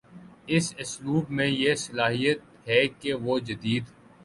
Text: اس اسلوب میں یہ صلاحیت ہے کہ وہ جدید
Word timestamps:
اس 0.47 0.73
اسلوب 0.77 1.29
میں 1.29 1.47
یہ 1.47 1.75
صلاحیت 1.77 2.39
ہے 2.67 2.81
کہ 2.99 3.13
وہ 3.23 3.37
جدید 3.39 3.83